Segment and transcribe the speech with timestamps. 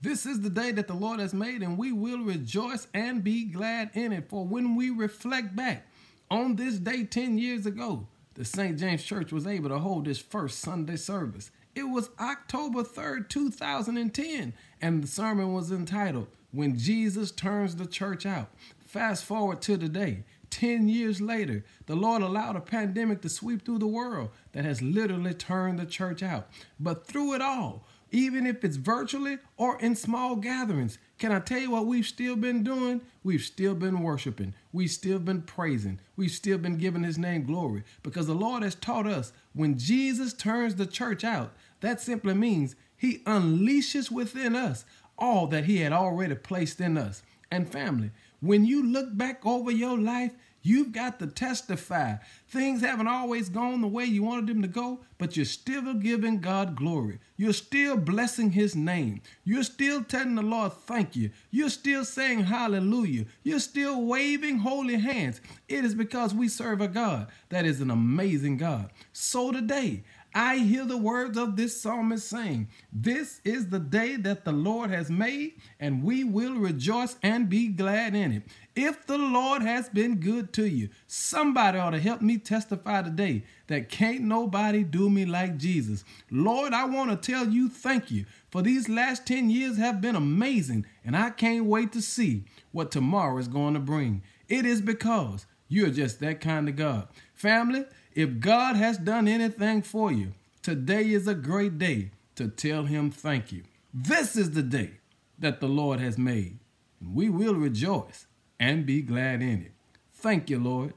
[0.00, 3.44] This is the day that the Lord has made, and we will rejoice and be
[3.44, 4.28] glad in it.
[4.28, 5.88] For when we reflect back
[6.30, 8.78] on this day 10 years ago, the St.
[8.78, 11.50] James Church was able to hold its first Sunday service.
[11.74, 18.24] It was October 3rd, 2010, and the sermon was entitled, When Jesus Turns the Church
[18.24, 18.50] Out.
[18.78, 20.22] Fast forward to today.
[20.50, 24.80] 10 years later, the Lord allowed a pandemic to sweep through the world that has
[24.80, 26.48] literally turned the church out.
[26.78, 30.98] But through it all, even if it's virtually or in small gatherings.
[31.18, 33.00] Can I tell you what we've still been doing?
[33.22, 34.54] We've still been worshiping.
[34.72, 36.00] We've still been praising.
[36.16, 40.32] We've still been giving his name glory because the Lord has taught us when Jesus
[40.32, 44.84] turns the church out, that simply means he unleashes within us
[45.18, 47.22] all that he had already placed in us.
[47.50, 52.16] And family, when you look back over your life, You've got to testify.
[52.48, 56.40] Things haven't always gone the way you wanted them to go, but you're still giving
[56.40, 57.18] God glory.
[57.36, 59.20] You're still blessing His name.
[59.44, 61.30] You're still telling the Lord, thank you.
[61.50, 63.26] You're still saying hallelujah.
[63.42, 65.40] You're still waving holy hands.
[65.68, 68.90] It is because we serve a God that is an amazing God.
[69.12, 70.02] So today,
[70.40, 74.88] I hear the words of this psalmist saying, This is the day that the Lord
[74.88, 78.42] has made, and we will rejoice and be glad in it.
[78.76, 83.42] If the Lord has been good to you, somebody ought to help me testify today
[83.66, 86.04] that can't nobody do me like Jesus.
[86.30, 90.14] Lord, I want to tell you thank you for these last 10 years have been
[90.14, 94.22] amazing, and I can't wait to see what tomorrow is going to bring.
[94.48, 97.08] It is because you're just that kind of God.
[97.34, 97.86] Family,
[98.18, 103.12] if God has done anything for you, today is a great day to tell him
[103.12, 103.62] thank you.
[103.94, 104.94] This is the day
[105.38, 106.58] that the Lord has made.
[107.00, 108.26] And We will rejoice
[108.58, 109.72] and be glad in it.
[110.12, 110.94] Thank you, Lord.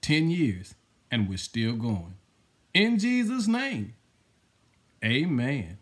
[0.00, 0.74] 10 years,
[1.12, 2.16] and we're still going.
[2.74, 3.94] In Jesus' name,
[5.04, 5.78] amen.